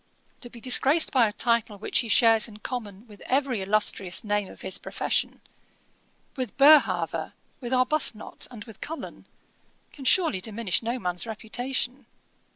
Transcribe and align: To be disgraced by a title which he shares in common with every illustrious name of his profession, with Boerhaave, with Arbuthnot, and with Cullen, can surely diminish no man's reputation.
To 0.39 0.49
be 0.49 0.59
disgraced 0.59 1.11
by 1.11 1.27
a 1.27 1.31
title 1.31 1.77
which 1.77 1.99
he 1.99 2.07
shares 2.09 2.47
in 2.47 2.57
common 2.57 3.05
with 3.07 3.21
every 3.27 3.61
illustrious 3.61 4.23
name 4.23 4.47
of 4.49 4.61
his 4.61 4.79
profession, 4.79 5.41
with 6.35 6.57
Boerhaave, 6.57 7.33
with 7.59 7.71
Arbuthnot, 7.71 8.47
and 8.49 8.63
with 8.63 8.81
Cullen, 8.81 9.27
can 9.93 10.03
surely 10.05 10.41
diminish 10.41 10.81
no 10.81 10.97
man's 10.97 11.27
reputation. 11.27 12.07